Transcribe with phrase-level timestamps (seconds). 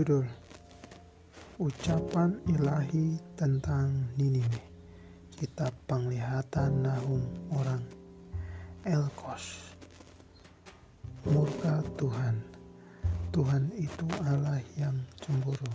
[0.00, 0.24] Judul
[1.60, 4.64] Ucapan Ilahi tentang Niniwe
[5.28, 7.20] Kitab Penglihatan Nahum
[7.52, 7.84] Orang
[8.88, 9.76] Elkos
[11.28, 12.40] Murka Tuhan.
[13.28, 15.68] Tuhan itu Allah yang cemburu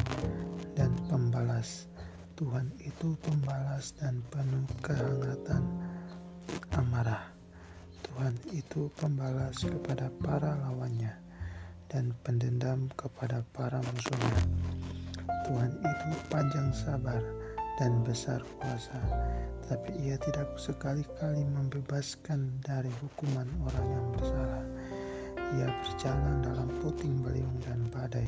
[0.74, 1.86] dan pembalas.
[2.34, 5.62] Tuhan itu pembalas dan penuh kehangatan
[6.74, 7.30] amarah.
[8.02, 11.14] Tuhan itu pembalas kepada para lawannya
[11.90, 14.42] dan pendendam kepada para musuhnya.
[15.46, 17.22] Tuhan itu panjang sabar
[17.78, 18.98] dan besar kuasa,
[19.70, 24.66] tapi ia tidak sekali-kali membebaskan dari hukuman orang yang bersalah.
[25.62, 28.26] Ia berjalan dalam puting beliung dan badai,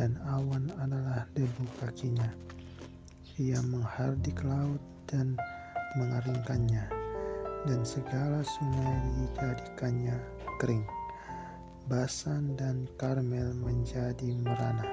[0.00, 2.32] dan awan adalah debu kakinya.
[3.36, 5.36] Ia menghardik laut dan
[6.00, 6.88] mengeringkannya,
[7.68, 10.16] dan segala sungai dijadikannya
[10.56, 10.97] kering.
[11.88, 14.84] Basan dan Karmel menjadi merana,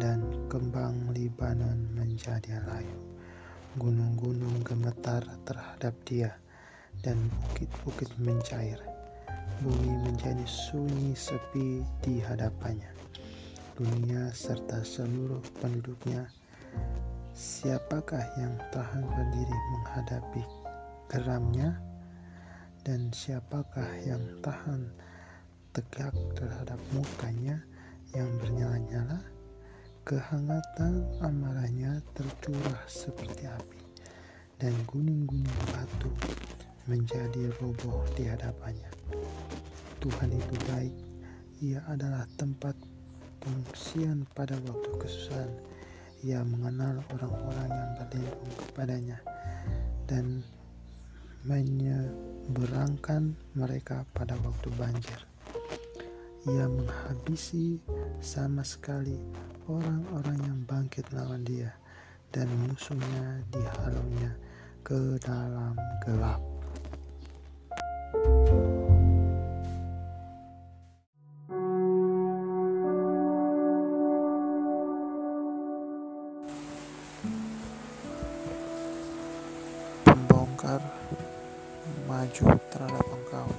[0.00, 2.96] dan kembang Libanon menjadi layu.
[3.76, 6.32] Gunung-gunung gemetar terhadap dia,
[7.04, 8.80] dan bukit-bukit mencair.
[9.60, 12.88] Bumi menjadi sunyi sepi di hadapannya.
[13.76, 16.32] Dunia serta seluruh penduduknya,
[17.36, 20.42] siapakah yang tahan berdiri menghadapi
[21.12, 21.76] geramnya?
[22.80, 24.88] Dan siapakah yang tahan
[25.76, 27.60] tegak terhadap mukanya
[28.16, 29.20] yang bernyala-nyala,
[30.08, 33.84] kehangatan amarahnya tercurah seperti api,
[34.56, 36.08] dan gunung-gunung batu
[36.88, 38.88] menjadi roboh di hadapannya.
[40.00, 40.96] Tuhan itu baik,
[41.60, 42.72] ia adalah tempat
[43.44, 45.52] pengungsian pada waktu kesusahan.
[46.24, 49.20] Ia mengenal orang-orang yang berlindung kepadanya
[50.08, 50.40] dan
[51.44, 55.35] menyeberangkan mereka pada waktu banjir
[56.46, 57.82] ia menghabisi
[58.22, 59.18] sama sekali
[59.66, 61.74] orang-orang yang bangkit lawan dia
[62.30, 64.30] dan musuhnya dihalaunya
[64.86, 65.74] ke dalam
[66.06, 66.38] gelap.
[80.06, 80.78] Pembongkar
[82.06, 83.50] maju terhadap engkau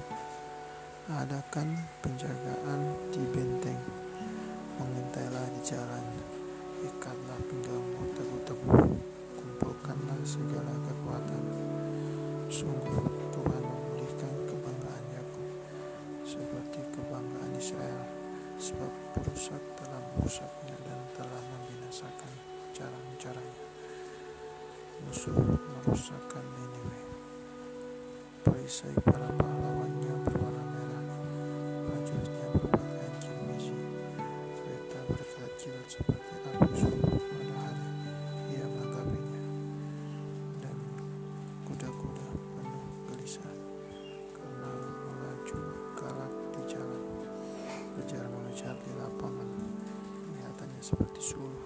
[1.08, 1.72] adakan
[2.04, 2.82] penjagaan
[3.16, 3.80] di benteng.
[4.76, 6.06] Mengintailah di jalan.
[6.84, 8.92] Ikatlah pinggangmu teguh-teguh.
[9.40, 11.44] Kumpulkanlah segala kekuatan.
[12.52, 15.48] Sungguh Tuhan memulihkan kebanggaan Yakub
[16.28, 18.04] seperti kebanggaan Israel
[18.58, 22.34] sebab perusak telah merusaknya dan telah membinasakan
[22.74, 23.68] cara-caranya
[25.06, 27.00] musuh merusakkan Niniwe
[28.42, 30.07] perisai para pahlawannya
[35.58, 37.90] berkilat seperti api subuh matahari
[38.54, 39.42] ia menanggapinya
[40.62, 40.78] dan
[41.66, 43.54] kuda-kuda penuh gelisah
[44.38, 45.60] karena melaju
[45.98, 47.02] galak di jalan.
[47.98, 49.50] Berjalan mengejar di lapangan
[50.30, 51.62] kelihatannya seperti suluh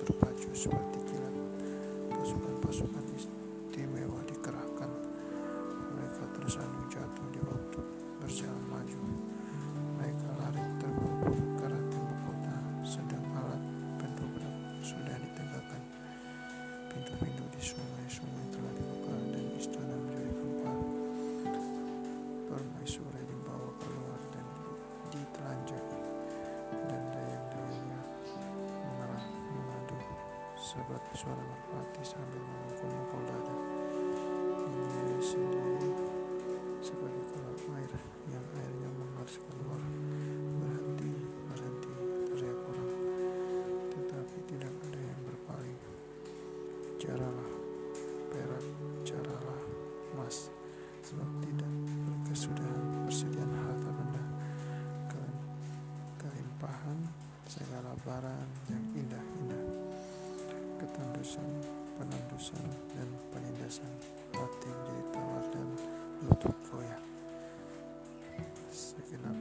[0.00, 1.36] berpacu seperti kilat.
[2.08, 4.07] Pasukan-pasukan istimewa
[30.68, 33.56] seperti suara merpati sambil memukul-mukul dada.
[34.68, 35.96] Ini sendiri
[36.84, 37.92] sebagai kolam air
[38.28, 39.80] yang airnya mengalir keluar.
[40.60, 41.08] Berhenti,
[41.48, 41.92] berhenti,
[42.28, 42.92] teriak orang.
[43.96, 45.80] Tetapi tidak ada yang berpaling.
[47.00, 47.52] Caralah,
[48.28, 48.66] perak,
[49.08, 49.60] caralah,
[50.12, 50.52] emas.
[51.00, 51.72] Sebab tidak
[52.04, 54.22] berkesudahan persediaan harta benda.
[56.20, 57.08] Kelimpahan
[57.48, 59.07] segala barang yang indah-indah
[61.28, 61.52] ketandusan,
[62.00, 62.64] penandusan,
[62.96, 63.92] dan penindasan
[64.32, 65.68] hati menjadi tawar dan
[66.24, 67.02] lutut goyah.
[68.72, 69.36] Segenap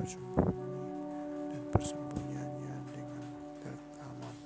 [0.00, 0.56] persembunyi
[1.52, 4.36] dan persembunyiannya dengan dalam.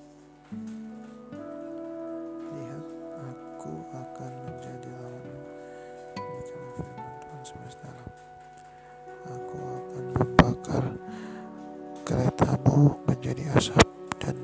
[2.59, 2.87] Lihat,
[3.23, 5.39] aku akan menjadi lawanmu.
[6.19, 8.11] Demikianlah firman Tuhan semesta alam.
[9.31, 10.85] Aku akan membakar
[12.03, 14.37] keretamu menjadi asap dan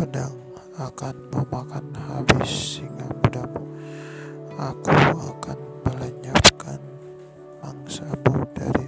[0.00, 0.32] pedang
[0.80, 3.68] akan memakan habis singa mudamu.
[4.56, 4.96] Aku
[5.28, 6.80] akan melenyapkan
[7.60, 8.81] mangsamu dari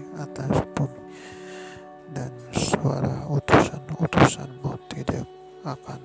[4.05, 5.25] keputusanmu tidak
[5.65, 6.04] akan